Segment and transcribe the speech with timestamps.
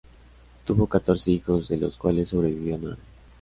[0.65, 3.01] Tuvo catorce hijos, de los cuales sobrevivió a nueve.